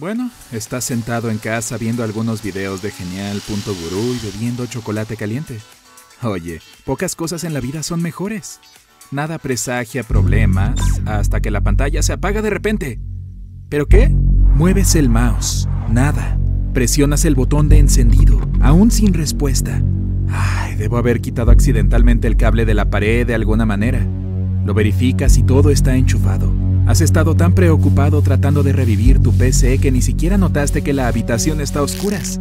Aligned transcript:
Bueno, 0.00 0.30
estás 0.50 0.84
sentado 0.84 1.28
en 1.30 1.36
casa 1.36 1.76
viendo 1.76 2.02
algunos 2.02 2.42
videos 2.42 2.80
de 2.80 2.90
genial.gurú 2.90 4.14
y 4.14 4.26
bebiendo 4.32 4.64
chocolate 4.64 5.14
caliente. 5.14 5.58
Oye, 6.22 6.62
pocas 6.86 7.14
cosas 7.14 7.44
en 7.44 7.52
la 7.52 7.60
vida 7.60 7.82
son 7.82 8.00
mejores. 8.00 8.60
Nada 9.10 9.38
presagia 9.38 10.02
problemas 10.02 10.80
hasta 11.04 11.42
que 11.42 11.50
la 11.50 11.60
pantalla 11.60 12.02
se 12.02 12.14
apaga 12.14 12.40
de 12.40 12.48
repente. 12.48 12.98
¿Pero 13.68 13.84
qué? 13.84 14.08
Mueves 14.08 14.94
el 14.94 15.10
mouse. 15.10 15.68
Nada. 15.90 16.38
Presionas 16.72 17.26
el 17.26 17.34
botón 17.34 17.68
de 17.68 17.78
encendido, 17.78 18.40
aún 18.62 18.90
sin 18.90 19.12
respuesta. 19.12 19.82
Ay, 20.30 20.76
debo 20.76 20.96
haber 20.96 21.20
quitado 21.20 21.50
accidentalmente 21.50 22.26
el 22.26 22.38
cable 22.38 22.64
de 22.64 22.72
la 22.72 22.88
pared 22.88 23.26
de 23.26 23.34
alguna 23.34 23.66
manera. 23.66 24.06
Lo 24.64 24.72
verificas 24.72 25.36
y 25.36 25.42
todo 25.42 25.68
está 25.68 25.94
enchufado. 25.94 26.50
Has 26.90 27.00
estado 27.00 27.36
tan 27.36 27.54
preocupado 27.54 28.20
tratando 28.20 28.64
de 28.64 28.72
revivir 28.72 29.22
tu 29.22 29.32
PC 29.32 29.78
que 29.78 29.92
ni 29.92 30.02
siquiera 30.02 30.38
notaste 30.38 30.82
que 30.82 30.92
la 30.92 31.06
habitación 31.06 31.60
está 31.60 31.78
a 31.78 31.82
oscuras. 31.82 32.40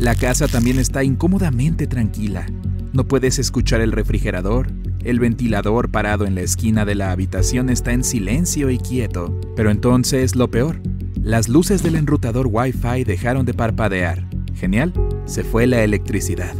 La 0.00 0.16
casa 0.16 0.48
también 0.48 0.80
está 0.80 1.04
incómodamente 1.04 1.86
tranquila. 1.86 2.46
No 2.92 3.06
puedes 3.06 3.38
escuchar 3.38 3.80
el 3.80 3.92
refrigerador. 3.92 4.72
El 5.04 5.20
ventilador 5.20 5.88
parado 5.88 6.26
en 6.26 6.34
la 6.34 6.40
esquina 6.40 6.84
de 6.84 6.96
la 6.96 7.12
habitación 7.12 7.70
está 7.70 7.92
en 7.92 8.02
silencio 8.02 8.70
y 8.70 8.78
quieto. 8.78 9.38
Pero 9.54 9.70
entonces 9.70 10.34
lo 10.34 10.50
peor. 10.50 10.80
Las 11.22 11.48
luces 11.48 11.84
del 11.84 11.94
enrutador 11.94 12.48
Wi-Fi 12.50 13.04
dejaron 13.04 13.46
de 13.46 13.54
parpadear. 13.54 14.26
Genial, 14.56 14.92
se 15.26 15.44
fue 15.44 15.68
la 15.68 15.84
electricidad. 15.84 16.56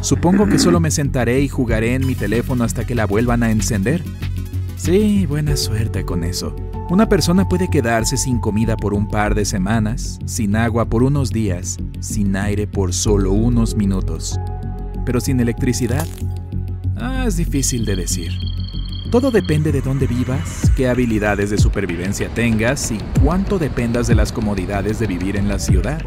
Supongo 0.00 0.46
que 0.48 0.58
solo 0.58 0.80
me 0.80 0.90
sentaré 0.90 1.42
y 1.42 1.48
jugaré 1.48 1.94
en 1.94 2.06
mi 2.06 2.14
teléfono 2.14 2.64
hasta 2.64 2.86
que 2.86 2.94
la 2.94 3.04
vuelvan 3.04 3.42
a 3.42 3.50
encender. 3.50 4.02
Sí, 4.82 5.26
buena 5.26 5.58
suerte 5.58 6.06
con 6.06 6.24
eso. 6.24 6.56
Una 6.88 7.06
persona 7.06 7.46
puede 7.46 7.68
quedarse 7.68 8.16
sin 8.16 8.38
comida 8.38 8.78
por 8.78 8.94
un 8.94 9.08
par 9.08 9.34
de 9.34 9.44
semanas, 9.44 10.18
sin 10.24 10.56
agua 10.56 10.86
por 10.86 11.02
unos 11.02 11.30
días, 11.30 11.76
sin 12.00 12.34
aire 12.34 12.66
por 12.66 12.94
solo 12.94 13.30
unos 13.32 13.74
minutos. 13.74 14.40
Pero 15.04 15.20
sin 15.20 15.38
electricidad, 15.38 16.06
ah, 16.96 17.24
es 17.26 17.36
difícil 17.36 17.84
de 17.84 17.94
decir. 17.94 18.32
Todo 19.10 19.30
depende 19.30 19.70
de 19.70 19.82
dónde 19.82 20.06
vivas, 20.06 20.72
qué 20.78 20.88
habilidades 20.88 21.50
de 21.50 21.58
supervivencia 21.58 22.30
tengas 22.30 22.90
y 22.90 22.96
cuánto 23.22 23.58
dependas 23.58 24.06
de 24.06 24.14
las 24.14 24.32
comodidades 24.32 24.98
de 24.98 25.06
vivir 25.06 25.36
en 25.36 25.46
la 25.46 25.58
ciudad, 25.58 26.00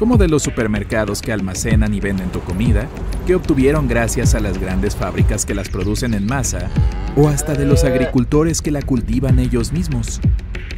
como 0.00 0.16
de 0.16 0.28
los 0.28 0.42
supermercados 0.42 1.20
que 1.20 1.30
almacenan 1.30 1.92
y 1.92 2.00
venden 2.00 2.30
tu 2.30 2.40
comida, 2.40 2.88
que 3.26 3.34
obtuvieron 3.34 3.86
gracias 3.86 4.34
a 4.34 4.40
las 4.40 4.56
grandes 4.56 4.96
fábricas 4.96 5.44
que 5.44 5.54
las 5.54 5.68
producen 5.68 6.14
en 6.14 6.24
masa, 6.24 6.70
o 7.16 7.28
hasta 7.28 7.52
de 7.52 7.66
los 7.66 7.84
agricultores 7.84 8.62
que 8.62 8.70
la 8.70 8.80
cultivan 8.80 9.38
ellos 9.38 9.74
mismos. 9.74 10.22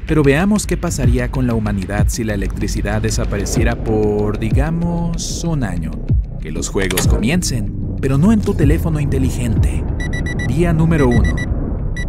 Pero 0.09 0.25
veamos 0.25 0.67
qué 0.67 0.77
pasaría 0.77 1.31
con 1.31 1.47
la 1.47 1.55
humanidad 1.55 2.07
si 2.09 2.25
la 2.25 2.35
electricidad 2.35 3.01
desapareciera 3.01 3.77
por, 3.85 4.41
digamos, 4.41 5.45
un 5.45 5.63
año. 5.63 5.93
Que 6.41 6.51
los 6.51 6.69
juegos 6.69 7.07
comiencen, 7.07 7.73
pero 8.01 8.19
no 8.19 8.33
en 8.33 8.41
tu 8.41 8.55
teléfono 8.55 8.99
inteligente. 8.99 9.85
Día 10.49 10.73
número 10.73 11.09
1. 11.09 11.23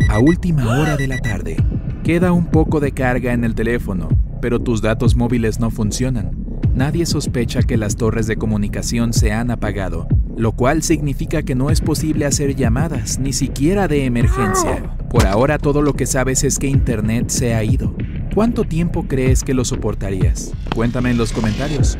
A 0.09 0.17
última 0.17 0.67
hora 0.79 0.97
de 0.97 1.07
la 1.07 1.19
tarde. 1.19 1.57
Queda 2.03 2.31
un 2.31 2.47
poco 2.47 2.79
de 2.79 2.91
carga 2.91 3.33
en 3.33 3.43
el 3.43 3.53
teléfono, 3.53 4.09
pero 4.41 4.59
tus 4.59 4.81
datos 4.81 5.15
móviles 5.15 5.59
no 5.59 5.69
funcionan. 5.69 6.42
Nadie 6.75 7.05
sospecha 7.05 7.61
que 7.61 7.77
las 7.77 7.97
torres 7.97 8.25
de 8.25 8.35
comunicación 8.35 9.13
se 9.13 9.31
han 9.31 9.51
apagado, 9.51 10.07
lo 10.35 10.53
cual 10.53 10.81
significa 10.81 11.43
que 11.43 11.53
no 11.53 11.69
es 11.69 11.81
posible 11.81 12.25
hacer 12.25 12.55
llamadas, 12.55 13.19
ni 13.19 13.31
siquiera 13.31 13.87
de 13.87 14.05
emergencia. 14.05 14.83
Por 15.07 15.27
ahora 15.27 15.59
todo 15.59 15.83
lo 15.83 15.93
que 15.93 16.07
sabes 16.07 16.43
es 16.43 16.57
que 16.57 16.65
Internet 16.65 17.29
se 17.29 17.53
ha 17.53 17.63
ido. 17.63 17.95
¿Cuánto 18.33 18.63
tiempo 18.63 19.05
crees 19.07 19.43
que 19.43 19.53
lo 19.53 19.65
soportarías? 19.65 20.51
Cuéntame 20.73 21.11
en 21.11 21.17
los 21.19 21.31
comentarios. 21.31 21.99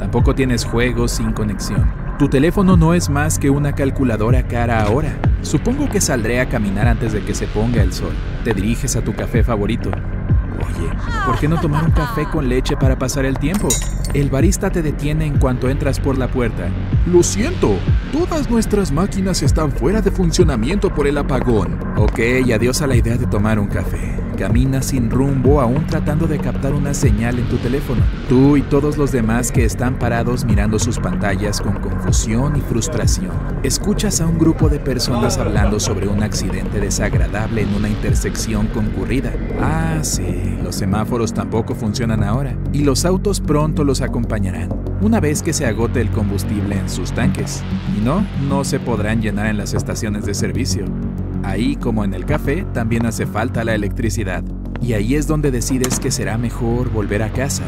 Tampoco 0.00 0.34
tienes 0.34 0.64
juegos 0.64 1.12
sin 1.12 1.30
conexión. 1.30 1.88
Tu 2.18 2.28
teléfono 2.28 2.76
no 2.76 2.94
es 2.94 3.08
más 3.08 3.38
que 3.38 3.50
una 3.50 3.76
calculadora 3.76 4.48
cara 4.48 4.82
ahora. 4.82 5.16
Supongo 5.42 5.88
que 5.88 6.00
saldré 6.00 6.40
a 6.40 6.48
caminar 6.48 6.88
antes 6.88 7.12
de 7.12 7.22
que 7.22 7.36
se 7.36 7.46
ponga 7.46 7.80
el 7.80 7.92
sol. 7.92 8.12
Te 8.42 8.52
diriges 8.52 8.96
a 8.96 9.02
tu 9.02 9.14
café 9.14 9.44
favorito. 9.44 9.92
Oye, 10.58 10.90
¿por 11.26 11.38
qué 11.38 11.48
no 11.48 11.60
tomar 11.60 11.84
un 11.84 11.90
café 11.90 12.26
con 12.30 12.48
leche 12.48 12.76
para 12.76 12.98
pasar 12.98 13.24
el 13.24 13.38
tiempo? 13.38 13.68
El 14.14 14.30
barista 14.30 14.70
te 14.70 14.82
detiene 14.82 15.26
en 15.26 15.38
cuanto 15.38 15.68
entras 15.68 16.00
por 16.00 16.18
la 16.18 16.28
puerta. 16.28 16.68
Lo 17.06 17.22
siento, 17.22 17.76
todas 18.12 18.50
nuestras 18.50 18.90
máquinas 18.92 19.42
están 19.42 19.72
fuera 19.72 20.02
de 20.02 20.10
funcionamiento 20.10 20.94
por 20.94 21.06
el 21.06 21.18
apagón. 21.18 21.78
Ok, 21.96 22.20
adiós 22.52 22.82
a 22.82 22.86
la 22.86 22.96
idea 22.96 23.16
de 23.16 23.26
tomar 23.26 23.58
un 23.58 23.66
café. 23.66 24.27
Caminas 24.38 24.86
sin 24.86 25.10
rumbo 25.10 25.60
aún 25.60 25.84
tratando 25.88 26.28
de 26.28 26.38
captar 26.38 26.72
una 26.72 26.94
señal 26.94 27.40
en 27.40 27.48
tu 27.48 27.56
teléfono. 27.56 28.02
Tú 28.28 28.56
y 28.56 28.62
todos 28.62 28.96
los 28.96 29.10
demás 29.10 29.50
que 29.50 29.64
están 29.64 29.98
parados 29.98 30.44
mirando 30.44 30.78
sus 30.78 31.00
pantallas 31.00 31.60
con 31.60 31.80
confusión 31.80 32.54
y 32.54 32.60
frustración. 32.60 33.32
Escuchas 33.64 34.20
a 34.20 34.26
un 34.26 34.38
grupo 34.38 34.68
de 34.68 34.78
personas 34.78 35.38
hablando 35.38 35.80
sobre 35.80 36.06
un 36.06 36.22
accidente 36.22 36.78
desagradable 36.78 37.62
en 37.62 37.74
una 37.74 37.88
intersección 37.88 38.68
concurrida. 38.68 39.32
Ah, 39.60 39.98
sí, 40.02 40.56
los 40.62 40.76
semáforos 40.76 41.34
tampoco 41.34 41.74
funcionan 41.74 42.22
ahora 42.22 42.56
y 42.72 42.84
los 42.84 43.04
autos 43.04 43.40
pronto 43.40 43.82
los 43.82 44.02
acompañarán 44.02 44.68
una 45.00 45.20
vez 45.20 45.42
que 45.42 45.52
se 45.52 45.66
agote 45.66 46.00
el 46.00 46.10
combustible 46.10 46.76
en 46.76 46.88
sus 46.88 47.12
tanques. 47.12 47.62
Y 47.96 48.00
no, 48.00 48.26
no 48.48 48.64
se 48.64 48.80
podrán 48.80 49.20
llenar 49.20 49.46
en 49.46 49.58
las 49.58 49.74
estaciones 49.74 50.26
de 50.26 50.34
servicio. 50.34 50.84
Ahí, 51.48 51.76
como 51.76 52.04
en 52.04 52.12
el 52.12 52.26
café, 52.26 52.66
también 52.74 53.06
hace 53.06 53.24
falta 53.24 53.64
la 53.64 53.74
electricidad. 53.74 54.44
Y 54.82 54.92
ahí 54.92 55.14
es 55.14 55.26
donde 55.26 55.50
decides 55.50 55.98
que 55.98 56.10
será 56.10 56.36
mejor 56.36 56.90
volver 56.90 57.22
a 57.22 57.32
casa. 57.32 57.64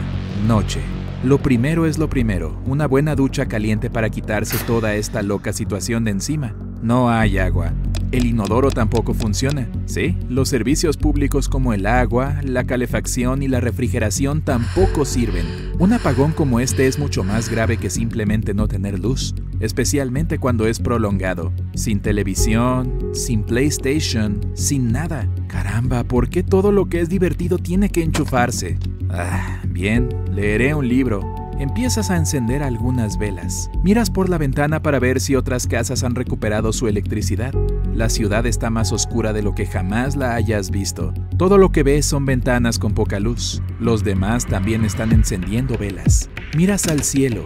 Noche. 0.47 0.81
Lo 1.25 1.39
primero 1.39 1.87
es 1.87 1.97
lo 1.97 2.11
primero, 2.11 2.61
una 2.67 2.87
buena 2.87 3.15
ducha 3.15 3.47
caliente 3.47 3.89
para 3.89 4.11
quitarse 4.11 4.59
toda 4.67 4.95
esta 4.97 5.23
loca 5.23 5.55
situación 5.55 6.05
de 6.05 6.11
encima. 6.11 6.55
No 6.83 7.09
hay 7.09 7.39
agua. 7.39 7.73
El 8.13 8.27
inodoro 8.27 8.71
tampoco 8.73 9.15
funciona, 9.15 9.69
¿sí? 9.87 10.17
Los 10.29 10.49
servicios 10.49 10.97
públicos 10.97 11.49
como 11.49 11.73
el 11.73 11.87
agua, 11.87 12.41
la 12.43 12.65
calefacción 12.65 13.43
y 13.43 13.49
la 13.49 13.61
refrigeración 13.61 14.43
tampoco 14.43 15.05
sirven. 15.05 15.47
Un 15.79 15.93
apagón 15.93 16.33
como 16.33 16.59
este 16.59 16.89
es 16.89 16.99
mucho 16.99 17.23
más 17.23 17.49
grave 17.49 17.77
que 17.77 17.89
simplemente 17.89 18.53
no 18.53 18.67
tener 18.67 18.99
luz, 18.99 19.37
especialmente 19.61 20.39
cuando 20.39 20.67
es 20.67 20.81
prolongado. 20.81 21.53
Sin 21.75 22.01
televisión, 22.01 23.11
sin 23.13 23.45
PlayStation, 23.45 24.41
sin 24.55 24.91
nada. 24.91 25.29
Caramba, 25.47 26.03
¿por 26.03 26.31
qué 26.31 26.43
todo 26.43 26.73
lo 26.73 26.87
que 26.87 27.01
es 27.01 27.09
divertido 27.09 27.59
tiene 27.59 27.91
que 27.91 28.03
enchufarse? 28.03 28.77
Ah, 29.09 29.63
bien, 29.69 30.09
leeré 30.33 30.75
un 30.75 30.89
libro, 30.89 31.23
Empiezas 31.61 32.11
a 32.11 32.17
encender 32.17 32.63
algunas 32.63 33.19
velas. 33.19 33.71
Miras 33.83 34.09
por 34.09 34.31
la 34.31 34.39
ventana 34.39 34.81
para 34.81 34.99
ver 34.99 35.21
si 35.21 35.37
otras 35.37 35.67
casas 35.67 36.03
han 36.05 36.15
recuperado 36.15 36.73
su 36.73 36.89
electricidad. 36.89 37.53
La 38.01 38.09
ciudad 38.09 38.47
está 38.47 38.71
más 38.71 38.93
oscura 38.93 39.35
de 39.35 39.43
lo 39.43 39.55
que 39.55 39.67
jamás 39.67 40.17
la 40.17 40.35
hayas 40.35 40.71
visto. 40.71 41.13
Todo 41.37 41.59
lo 41.59 41.71
que 41.71 41.83
ves 41.83 42.07
son 42.07 42.25
ventanas 42.25 42.79
con 42.79 42.95
poca 42.95 43.21
luz. 43.21 43.61
Los 43.79 44.05
demás 44.05 44.47
también 44.47 44.87
están 44.87 45.13
encendiendo 45.13 45.77
velas. 45.77 46.31
Miras 46.57 46.87
al 46.87 47.03
cielo. 47.03 47.45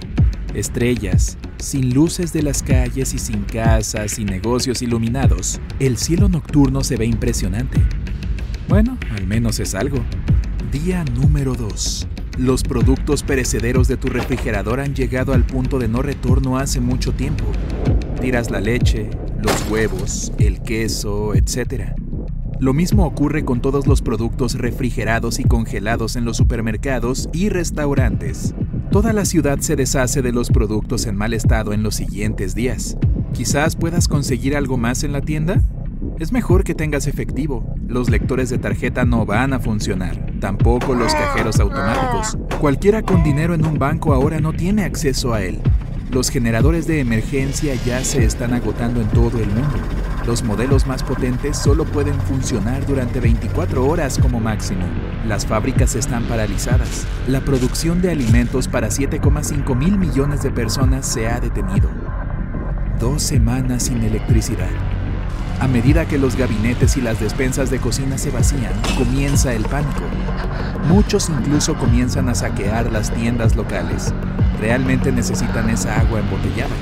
Estrellas, 0.55 1.39
sin 1.59 1.93
luces 1.93 2.33
de 2.33 2.43
las 2.43 2.63
calles 2.63 3.15
y 3.15 3.19
sin 3.19 3.43
casas 3.43 4.21
y 4.21 4.25
negocios 4.25 4.81
iluminados. 4.81 5.61
El 5.81 5.97
cielo 5.97 6.29
nocturno 6.29 6.85
se 6.85 6.97
ve 6.99 7.07
impresionante. 7.07 7.81
Bueno, 8.69 8.97
al 9.11 9.27
menos 9.27 9.59
es 9.59 9.75
algo. 9.75 9.99
Día 10.71 11.05
número 11.17 11.57
2. 11.57 12.07
Los 12.39 12.63
productos 12.63 13.25
perecederos 13.25 13.89
de 13.89 13.97
tu 13.97 14.07
refrigerador 14.07 14.79
han 14.79 14.95
llegado 14.95 15.33
al 15.33 15.45
punto 15.45 15.81
de 15.81 15.89
no 15.89 16.01
retorno 16.01 16.59
hace 16.59 16.79
mucho 16.79 17.11
tiempo. 17.11 17.45
Tiras 18.25 18.51
la 18.51 18.63
leche, 18.63 19.11
los 19.43 19.69
huevos, 19.69 20.33
el 20.39 20.63
queso, 20.63 21.35
etc. 21.35 21.93
Lo 22.59 22.73
mismo 22.73 23.05
ocurre 23.05 23.45
con 23.45 23.61
todos 23.61 23.87
los 23.87 24.01
productos 24.01 24.55
refrigerados 24.55 25.39
y 25.41 25.45
congelados 25.45 26.17
en 26.17 26.25
los 26.25 26.39
supermercados 26.39 27.29
y 27.35 27.51
restaurantes. 27.51 28.55
Toda 28.91 29.13
la 29.13 29.27
ciudad 29.27 29.59
se 29.59 29.77
deshace 29.77 30.23
de 30.23 30.33
los 30.33 30.49
productos 30.49 31.05
en 31.05 31.17
mal 31.17 31.35
estado 31.35 31.75
en 31.75 31.83
los 31.83 31.97
siguientes 31.97 32.55
días. 32.55 32.97
Quizás 33.35 33.77
puedas 33.77 34.09
conseguir 34.09 34.57
algo 34.57 34.79
más 34.79 35.05
en 35.05 35.13
la 35.13 35.21
tienda. 35.21 35.61
Es 36.19 36.33
mejor 36.33 36.65
que 36.65 36.75
tengas 36.75 37.07
efectivo. 37.07 37.75
Los 37.87 38.09
lectores 38.09 38.49
de 38.49 38.57
tarjeta 38.57 39.05
no 39.05 39.27
van 39.27 39.53
a 39.53 39.61
funcionar, 39.61 40.33
tampoco 40.41 40.95
los 40.95 41.13
cajeros 41.13 41.61
automáticos. 41.61 42.39
Cualquiera 42.59 43.03
con 43.03 43.23
dinero 43.23 43.53
en 43.53 43.67
un 43.67 43.79
banco 43.79 44.15
ahora 44.15 44.41
no 44.41 44.55
tiene 44.55 44.85
acceso 44.85 45.35
a 45.35 45.43
él. 45.43 45.61
Los 46.11 46.31
generadores 46.31 46.87
de 46.87 47.01
emergencia 47.01 47.75
ya 47.85 48.05
se 48.05 48.25
están 48.25 48.53
agotando 48.53 49.01
en 49.01 49.09
todo 49.09 49.39
el 49.39 49.49
mundo. 49.49 49.79
Los 50.27 50.43
modelos 50.43 50.87
más 50.87 51.03
potentes 51.03 51.59
solo 51.59 51.85
pueden 51.85 52.19
funcionar 52.21 52.87
durante 52.87 53.21
24 53.21 53.85
horas 53.87 54.19
como 54.19 54.41
máximo. 54.41 54.85
Las 55.27 55.45
fábricas 55.45 55.97
están 55.97 56.25
paralizadas. 56.25 57.07
La 57.27 57.41
producción 57.41 58.01
de 58.01 58.11
alimentos 58.11 58.69
para 58.69 58.89
7,5 58.89 59.75
mil 59.75 59.99
millones 59.99 60.43
de 60.43 60.51
personas 60.51 61.07
se 61.07 61.29
ha 61.29 61.41
detenido. 61.41 61.91
Dos 63.01 63.23
semanas 63.23 63.85
sin 63.85 64.03
electricidad. 64.03 64.71
A 65.61 65.69
medida 65.69 66.07
que 66.07 66.19
los 66.19 66.37
gabinetes 66.37 66.97
y 66.97 67.01
las 67.01 67.21
despensas 67.21 67.71
de 67.71 67.79
cocina 67.79 68.19
se 68.19 68.31
vacían, 68.31 68.73
comienza 68.97 69.53
el 69.53 69.65
pánico. 69.65 70.03
Muchos 70.89 71.29
incluso 71.29 71.75
comienzan 71.75 72.29
a 72.29 72.35
saquear 72.35 72.91
las 72.93 73.13
tiendas 73.13 73.57
locales. 73.57 74.13
Realmente 74.65 75.13
necesitan 75.13 75.69
esa 75.69 76.01
agua 76.01 76.21
embotellada. 76.21 76.75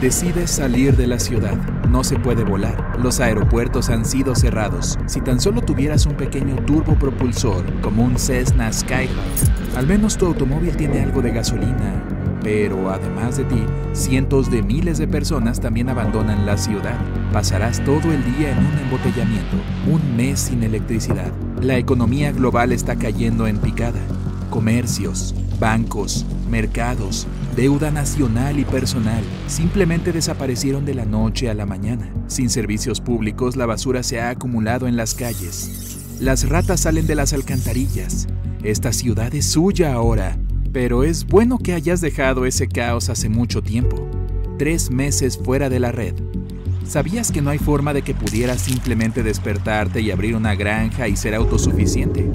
Decides 0.00 0.50
salir 0.50 0.96
de 0.96 1.06
la 1.06 1.18
ciudad. 1.18 1.54
No 1.90 2.02
se 2.02 2.18
puede 2.18 2.44
volar. 2.44 2.98
Los 2.98 3.20
aeropuertos 3.20 3.90
han 3.90 4.06
sido 4.06 4.34
cerrados. 4.34 4.98
Si 5.04 5.20
tan 5.20 5.38
solo 5.38 5.60
tuvieras 5.60 6.06
un 6.06 6.14
pequeño 6.14 6.56
turbopropulsor, 6.64 7.62
como 7.82 8.04
un 8.04 8.18
Cessna 8.18 8.72
Skyhawk, 8.72 9.76
al 9.76 9.86
menos 9.86 10.16
tu 10.16 10.24
automóvil 10.24 10.74
tiene 10.78 11.02
algo 11.02 11.20
de 11.20 11.32
gasolina. 11.32 12.02
Pero 12.42 12.90
además 12.90 13.36
de 13.36 13.44
ti, 13.44 13.62
cientos 13.92 14.50
de 14.50 14.62
miles 14.62 14.96
de 14.96 15.06
personas 15.06 15.60
también 15.60 15.90
abandonan 15.90 16.46
la 16.46 16.56
ciudad. 16.56 16.96
Pasarás 17.34 17.84
todo 17.84 18.12
el 18.12 18.24
día 18.38 18.52
en 18.52 18.58
un 18.64 18.78
embotellamiento, 18.78 19.56
un 19.92 20.16
mes 20.16 20.40
sin 20.40 20.62
electricidad. 20.62 21.30
La 21.60 21.76
economía 21.76 22.32
global 22.32 22.72
está 22.72 22.96
cayendo 22.96 23.46
en 23.46 23.58
picada. 23.58 24.00
Comercios, 24.48 25.34
bancos, 25.64 26.26
mercados, 26.50 27.26
deuda 27.56 27.90
nacional 27.90 28.58
y 28.58 28.66
personal 28.66 29.24
simplemente 29.46 30.12
desaparecieron 30.12 30.84
de 30.84 30.92
la 30.92 31.06
noche 31.06 31.48
a 31.48 31.54
la 31.54 31.64
mañana. 31.64 32.12
Sin 32.26 32.50
servicios 32.50 33.00
públicos, 33.00 33.56
la 33.56 33.64
basura 33.64 34.02
se 34.02 34.20
ha 34.20 34.28
acumulado 34.28 34.86
en 34.88 34.98
las 34.98 35.14
calles. 35.14 36.18
Las 36.20 36.46
ratas 36.50 36.80
salen 36.80 37.06
de 37.06 37.14
las 37.14 37.32
alcantarillas. 37.32 38.26
Esta 38.62 38.92
ciudad 38.92 39.34
es 39.34 39.52
suya 39.52 39.94
ahora. 39.94 40.36
Pero 40.70 41.02
es 41.02 41.24
bueno 41.24 41.56
que 41.56 41.72
hayas 41.72 42.02
dejado 42.02 42.44
ese 42.44 42.68
caos 42.68 43.08
hace 43.08 43.30
mucho 43.30 43.62
tiempo. 43.62 44.06
Tres 44.58 44.90
meses 44.90 45.38
fuera 45.42 45.70
de 45.70 45.80
la 45.80 45.92
red. 45.92 46.14
¿Sabías 46.86 47.32
que 47.32 47.40
no 47.40 47.48
hay 47.48 47.58
forma 47.58 47.94
de 47.94 48.02
que 48.02 48.12
pudieras 48.12 48.60
simplemente 48.60 49.22
despertarte 49.22 50.02
y 50.02 50.10
abrir 50.10 50.36
una 50.36 50.56
granja 50.56 51.08
y 51.08 51.16
ser 51.16 51.34
autosuficiente? 51.34 52.30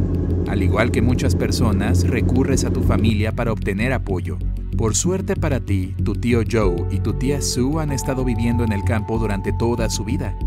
Al 0.49 0.63
igual 0.63 0.91
que 0.91 1.01
muchas 1.01 1.35
personas, 1.35 2.07
recurres 2.07 2.65
a 2.65 2.71
tu 2.71 2.81
familia 2.81 3.31
para 3.31 3.53
obtener 3.53 3.93
apoyo. 3.93 4.37
Por 4.77 4.95
suerte 4.95 5.35
para 5.35 5.59
ti, 5.59 5.95
tu 6.03 6.15
tío 6.15 6.41
Joe 6.49 6.87
y 6.91 6.99
tu 6.99 7.13
tía 7.13 7.41
Sue 7.41 7.81
han 7.81 7.91
estado 7.91 8.25
viviendo 8.25 8.63
en 8.63 8.71
el 8.71 8.83
campo 8.83 9.17
durante 9.17 9.53
toda 9.53 9.89
su 9.89 10.03
vida. 10.03 10.37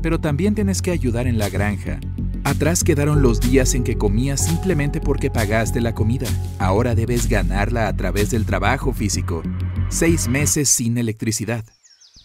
Pero 0.00 0.20
también 0.20 0.54
tienes 0.54 0.80
que 0.80 0.90
ayudar 0.90 1.26
en 1.26 1.38
la 1.38 1.48
granja, 1.48 2.00
Atrás 2.44 2.82
quedaron 2.82 3.22
los 3.22 3.40
días 3.40 3.74
en 3.74 3.84
que 3.84 3.96
comías 3.96 4.44
simplemente 4.44 5.00
porque 5.00 5.30
pagaste 5.30 5.80
la 5.80 5.94
comida. 5.94 6.26
Ahora 6.58 6.94
debes 6.94 7.28
ganarla 7.28 7.86
a 7.86 7.96
través 7.96 8.30
del 8.30 8.44
trabajo 8.44 8.92
físico. 8.92 9.42
Seis 9.88 10.28
meses 10.28 10.68
sin 10.68 10.98
electricidad. 10.98 11.64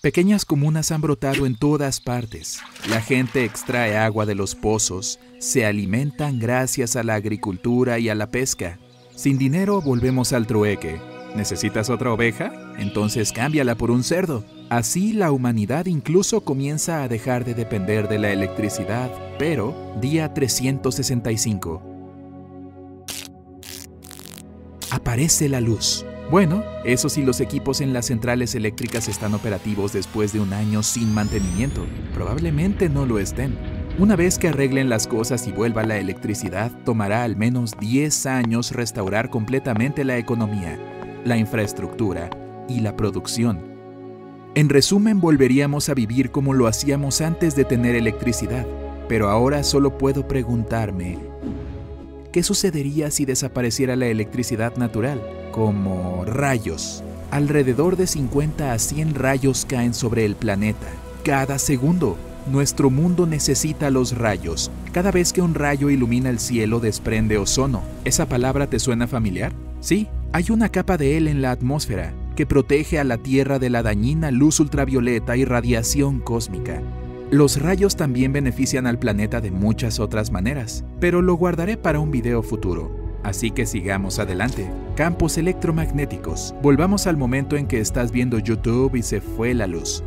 Pequeñas 0.02 0.44
comunas 0.44 0.92
han 0.92 1.02
brotado 1.02 1.46
en 1.46 1.56
todas 1.56 2.02
partes. 2.02 2.60
La 2.90 3.02
gente 3.02 3.46
extrae 3.46 3.96
agua 3.96 4.26
de 4.26 4.36
los 4.36 4.56
pozos, 4.56 5.20
se 5.40 5.66
alimentan 5.66 6.40
gracias 6.40 6.96
a 6.96 7.04
la 7.04 7.16
agricultura 7.16 8.00
y 8.00 8.10
a 8.10 8.16
la 8.16 8.32
pesca. 8.32 8.80
Sin 9.16 9.38
dinero 9.38 9.82
volvemos 9.82 10.34
al 10.34 10.48
trueque. 10.48 11.00
¿Necesitas 11.36 11.90
otra 11.90 12.12
oveja? 12.12 12.52
Entonces 12.78 13.32
cámbiala 13.32 13.76
por 13.76 13.92
un 13.92 14.04
cerdo. 14.04 14.44
Así 14.70 15.14
la 15.14 15.32
humanidad 15.32 15.86
incluso 15.86 16.42
comienza 16.42 17.04
a 17.04 17.08
dejar 17.08 17.46
de 17.46 17.54
depender 17.54 18.08
de 18.08 18.20
la 18.20 18.32
electricidad, 18.32 19.12
pero 19.38 19.94
día 20.02 20.34
365. 20.34 21.82
Aparece 24.90 25.50
la 25.50 25.62
luz. 25.62 26.06
Bueno, 26.32 26.64
eso 26.84 27.08
sí 27.08 27.24
los 27.24 27.40
equipos 27.40 27.80
en 27.80 27.94
las 27.94 28.08
centrales 28.08 28.56
eléctricas 28.56 29.08
están 29.08 29.34
operativos 29.34 29.94
después 29.94 30.34
de 30.34 30.42
un 30.42 30.52
año 30.52 30.84
sin 30.84 31.14
mantenimiento. 31.14 31.86
Probablemente 32.14 32.90
no 32.90 33.06
lo 33.06 33.20
estén. 33.20 33.77
Una 34.00 34.16
vez 34.16 34.38
que 34.38 34.50
arreglen 34.50 34.90
las 34.90 35.08
cosas 35.08 35.48
y 35.48 35.52
vuelva 35.52 35.84
la 35.84 35.98
electricidad, 35.98 36.72
tomará 36.86 37.24
al 37.24 37.36
menos 37.36 37.78
10 37.80 38.26
años 38.28 38.72
restaurar 38.72 39.30
completamente 39.30 40.04
la 40.04 40.18
economía, 40.18 40.78
la 41.26 41.38
infraestructura 41.38 42.30
y 42.70 42.82
la 42.82 42.96
producción 42.96 43.78
en 44.58 44.70
resumen, 44.70 45.22
volveríamos 45.22 45.88
a 45.88 45.94
vivir 45.94 46.32
como 46.32 46.56
lo 46.56 46.66
hacíamos 46.66 47.22
antes 47.22 47.56
de 47.56 47.64
tener 47.64 47.94
electricidad, 47.94 48.66
pero 49.08 49.30
ahora 49.30 49.62
solo 49.62 50.00
puedo 50.00 50.28
preguntarme, 50.28 51.20
¿qué 52.32 52.42
sucedería 52.42 53.12
si 53.12 53.26
desapareciera 53.26 53.96
la 53.96 54.08
electricidad 54.08 54.76
natural? 54.76 55.22
Como 55.52 56.26
rayos. 56.26 57.04
Alrededor 57.30 57.98
de 57.98 58.08
50 58.08 58.74
a 58.74 58.80
100 58.80 59.14
rayos 59.14 59.64
caen 59.64 59.94
sobre 59.94 60.26
el 60.26 60.36
planeta, 60.36 60.88
cada 61.24 61.60
segundo. 61.60 62.18
Nuestro 62.52 62.90
mundo 62.90 63.26
necesita 63.26 63.90
los 63.90 64.18
rayos. 64.18 64.72
Cada 64.94 65.12
vez 65.12 65.34
que 65.34 65.42
un 65.42 65.54
rayo 65.54 65.90
ilumina 65.90 66.30
el 66.30 66.40
cielo 66.40 66.80
desprende 66.80 67.38
ozono. 67.38 67.82
¿Esa 68.06 68.26
palabra 68.28 68.68
te 68.68 68.80
suena 68.80 69.06
familiar? 69.06 69.52
Sí, 69.82 70.08
hay 70.32 70.46
una 70.50 70.70
capa 70.70 70.98
de 70.98 71.18
él 71.18 71.28
en 71.28 71.42
la 71.42 71.52
atmósfera 71.52 72.14
que 72.38 72.46
protege 72.46 73.00
a 73.00 73.04
la 73.04 73.18
Tierra 73.18 73.60
de 73.60 73.70
la 73.70 73.84
dañina 73.84 74.32
luz 74.32 74.60
ultravioleta 74.60 75.36
y 75.36 75.44
radiación 75.44 76.20
cósmica. 76.20 76.82
Los 77.32 77.62
rayos 77.62 77.98
también 77.98 78.32
benefician 78.32 78.88
al 78.88 79.00
planeta 79.00 79.42
de 79.42 79.52
muchas 79.52 80.00
otras 80.00 80.32
maneras, 80.32 80.86
pero 81.02 81.22
lo 81.22 81.34
guardaré 81.34 81.76
para 81.76 82.00
un 82.00 82.12
video 82.12 82.44
futuro. 82.44 82.96
Así 83.24 83.52
que 83.52 83.66
sigamos 83.66 84.20
adelante. 84.20 84.70
Campos 84.96 85.38
electromagnéticos. 85.38 86.56
Volvamos 86.62 87.08
al 87.08 87.18
momento 87.18 87.58
en 87.58 87.68
que 87.68 87.82
estás 87.82 88.14
viendo 88.14 88.40
YouTube 88.40 88.96
y 88.96 89.02
se 89.02 89.20
fue 89.20 89.54
la 89.54 89.68
luz. 89.68 90.02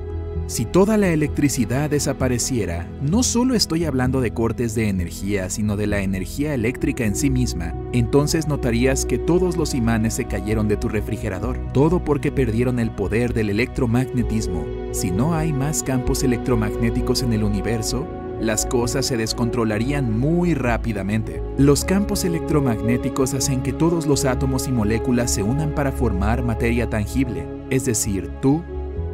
Si 0.51 0.65
toda 0.65 0.97
la 0.97 1.11
electricidad 1.11 1.89
desapareciera, 1.89 2.89
no 3.01 3.23
solo 3.23 3.55
estoy 3.55 3.85
hablando 3.85 4.21
de 4.21 4.33
cortes 4.33 4.75
de 4.75 4.89
energía, 4.89 5.49
sino 5.49 5.77
de 5.77 5.87
la 5.87 6.01
energía 6.01 6.55
eléctrica 6.55 7.05
en 7.05 7.15
sí 7.15 7.31
misma, 7.31 7.73
entonces 7.93 8.49
notarías 8.49 9.07
que 9.07 9.17
todos 9.17 9.57
los 9.57 9.75
imanes 9.75 10.15
se 10.15 10.25
cayeron 10.25 10.67
de 10.67 10.77
tu 10.77 10.89
refrigerador, 10.89 11.57
todo 11.73 12.03
porque 12.03 12.33
perdieron 12.33 12.81
el 12.81 12.91
poder 12.91 13.33
del 13.33 13.51
electromagnetismo. 13.51 14.65
Si 14.91 15.13
no 15.13 15.37
hay 15.37 15.53
más 15.53 15.85
campos 15.85 16.25
electromagnéticos 16.25 17.23
en 17.23 17.33
el 17.33 17.45
universo, 17.45 18.09
las 18.41 18.67
cosas 18.67 19.07
se 19.07 19.17
descontrolarían 19.17 20.19
muy 20.19 20.55
rápidamente. 20.55 21.41
Los 21.59 21.85
campos 21.85 22.25
electromagnéticos 22.25 23.35
hacen 23.35 23.63
que 23.63 23.73
todos 23.73 24.05
los 24.05 24.25
átomos 24.25 24.67
y 24.67 24.73
moléculas 24.73 25.31
se 25.31 25.45
unan 25.45 25.77
para 25.77 25.93
formar 25.93 26.43
materia 26.43 26.91
tangible, 26.91 27.47
es 27.71 27.85
decir, 27.85 28.29
tú, 28.43 28.65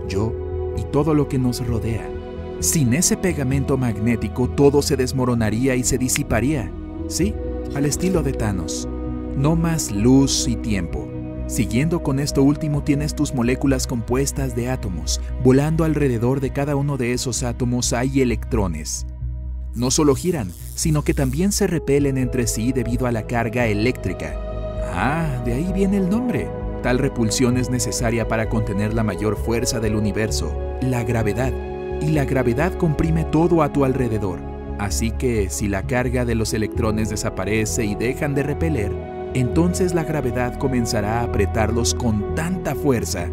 yo, 0.09 0.46
y 0.77 0.85
todo 0.85 1.15
lo 1.15 1.29
que 1.29 1.39
nos 1.39 1.67
rodea. 1.67 2.09
Sin 2.61 2.95
ese 2.95 3.17
pegamento 3.17 3.77
magnético 3.77 4.49
todo 4.49 4.81
se 4.81 4.97
desmoronaría 4.97 5.75
y 5.75 5.85
se 5.85 5.99
disiparía. 5.99 6.71
Sí, 7.09 7.35
al 7.75 7.85
estilo 7.85 8.23
de 8.23 8.33
Thanos. 8.33 8.89
No 9.37 9.57
más 9.57 9.93
luz 9.93 10.49
y 10.49 10.57
tiempo. 10.57 11.07
Siguiendo 11.47 12.03
con 12.03 12.19
esto 12.19 12.43
último 12.43 12.83
tienes 12.83 13.15
tus 13.15 13.35
moléculas 13.35 13.87
compuestas 13.87 14.57
de 14.57 14.71
átomos. 14.71 15.21
Volando 15.45 15.85
alrededor 15.85 16.41
de 16.41 16.51
cada 16.51 16.75
uno 16.75 16.97
de 16.97 17.13
esos 17.13 17.43
átomos 17.43 17.93
hay 17.93 18.21
electrones. 18.21 19.07
No 19.75 19.91
solo 19.91 20.15
giran, 20.15 20.51
sino 20.75 21.03
que 21.03 21.13
también 21.13 21.53
se 21.53 21.67
repelen 21.67 22.17
entre 22.17 22.47
sí 22.47 22.73
debido 22.73 23.07
a 23.07 23.13
la 23.13 23.27
carga 23.27 23.67
eléctrica. 23.67 24.35
Ah, 24.93 25.43
de 25.45 25.53
ahí 25.53 25.71
viene 25.75 25.99
el 25.99 26.09
nombre. 26.09 26.49
Tal 26.83 26.99
repulsión 26.99 27.59
es 27.59 27.69
necesaria 27.69 28.27
para 28.27 28.49
contener 28.49 28.95
la 28.95 29.03
mayor 29.03 29.37
fuerza 29.37 29.79
del 29.79 29.97
universo, 29.97 30.53
la 30.81 31.05
gravedad, 31.05 31.53
y 32.01 32.11
la 32.11 32.25
gravedad 32.25 32.73
comprime 32.75 33.25
todo 33.25 33.63
a 33.63 33.73
tu 33.73 33.85
alrededor. 33.85 34.39
Así 34.79 35.11
que 35.11 35.49
si 35.49 35.69
la 35.69 35.83
carga 35.83 36.25
de 36.25 36.35
los 36.35 36.53
electrones 36.53 37.09
desaparece 37.09 37.85
y 37.85 37.95
dejan 37.95 38.35
de 38.35 38.43
repeler, 38.43 38.93
entonces 39.35 39.95
la 39.95 40.05
gravedad 40.05 40.59
comenzará 40.59 41.21
a 41.21 41.25
apretarlos 41.25 41.95
con 41.95 42.35
tanta 42.35 42.75
fuerza 42.75 43.29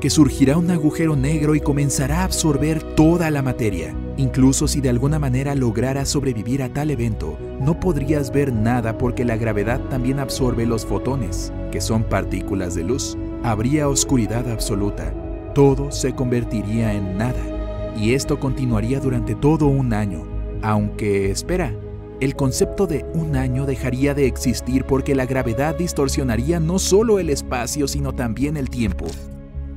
que 0.00 0.10
surgirá 0.10 0.56
un 0.56 0.70
agujero 0.70 1.16
negro 1.16 1.54
y 1.54 1.60
comenzará 1.60 2.20
a 2.20 2.24
absorber 2.24 2.82
toda 2.94 3.30
la 3.30 3.42
materia. 3.42 3.94
Incluso 4.16 4.68
si 4.68 4.80
de 4.80 4.90
alguna 4.90 5.18
manera 5.18 5.54
lograras 5.54 6.08
sobrevivir 6.08 6.62
a 6.62 6.68
tal 6.68 6.90
evento, 6.90 7.38
no 7.60 7.80
podrías 7.80 8.30
ver 8.30 8.52
nada 8.52 8.98
porque 8.98 9.24
la 9.24 9.36
gravedad 9.36 9.80
también 9.88 10.20
absorbe 10.20 10.66
los 10.66 10.84
fotones, 10.84 11.52
que 11.72 11.80
son 11.80 12.04
partículas 12.04 12.74
de 12.74 12.84
luz. 12.84 13.16
Habría 13.42 13.88
oscuridad 13.88 14.50
absoluta. 14.50 15.12
Todo 15.56 15.90
se 15.90 16.14
convertiría 16.14 16.92
en 16.92 17.16
nada. 17.16 17.94
Y 17.96 18.12
esto 18.12 18.38
continuaría 18.38 19.00
durante 19.00 19.34
todo 19.34 19.68
un 19.68 19.94
año. 19.94 20.22
Aunque, 20.60 21.30
espera, 21.30 21.74
el 22.20 22.36
concepto 22.36 22.86
de 22.86 23.06
un 23.14 23.36
año 23.36 23.64
dejaría 23.64 24.12
de 24.12 24.26
existir 24.26 24.84
porque 24.84 25.14
la 25.14 25.24
gravedad 25.24 25.74
distorsionaría 25.74 26.60
no 26.60 26.78
solo 26.78 27.18
el 27.18 27.30
espacio, 27.30 27.88
sino 27.88 28.14
también 28.14 28.58
el 28.58 28.68
tiempo. 28.68 29.06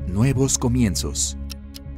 Nuevos 0.05 0.57
comienzos. 0.57 1.37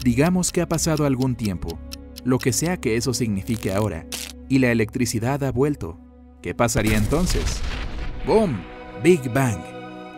Digamos 0.04 0.52
que 0.52 0.62
ha 0.62 0.70
pasado 0.70 1.08
algún 1.08 1.34
tiempo, 1.34 1.80
lo 2.24 2.38
que 2.38 2.54
sea 2.54 2.78
que 2.78 2.98
eso 2.98 3.16
signifique 3.16 3.74
ahora, 3.74 4.06
y 4.48 4.60
la 4.60 4.72
electricidad 4.72 5.44
ha 5.44 5.52
vuelto. 5.52 5.98
¿Qué 6.44 6.54
pasaría 6.54 7.00
entonces? 7.00 7.60
¡Boom! 8.28 8.62
Big 9.04 9.28
Bang. 9.34 9.58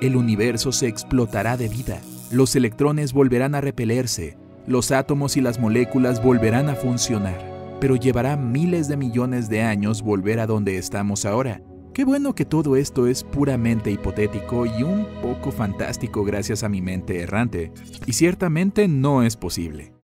El 0.02 0.18
universo 0.18 0.74
se 0.74 0.90
explotará 0.90 1.56
de 1.56 1.70
vida. 1.70 2.02
Los 2.34 2.56
electrones 2.56 3.14
volverán 3.14 3.54
a 3.54 3.62
repelerse. 3.62 4.38
Los 4.66 4.92
átomos 4.92 5.38
y 5.38 5.42
las 5.42 5.60
moléculas 5.60 6.24
volverán 6.24 6.68
a 6.68 6.74
funcionar, 6.74 7.78
pero 7.80 7.96
llevará 7.96 8.38
miles 8.38 8.88
de 8.88 8.98
millones 8.98 9.50
de 9.50 9.62
años 9.62 10.02
volver 10.02 10.40
a 10.40 10.48
donde 10.48 10.80
estamos 10.80 11.26
ahora. 11.26 11.62
Qué 11.94 12.06
bueno 12.06 12.34
que 12.34 12.44
todo 12.44 12.76
esto 12.76 13.06
es 13.06 13.24
puramente 13.24 13.92
hipotético 13.92 14.66
y 14.66 14.82
un 14.82 15.06
poco 15.22 15.52
fantástico 15.52 16.24
gracias 16.24 16.64
a 16.64 16.70
mi 16.70 16.82
mente 16.82 17.22
errante. 17.22 17.72
Y 18.08 18.14
ciertamente 18.14 18.88
no 18.88 19.22
es 19.22 19.38
posible. 19.38 19.94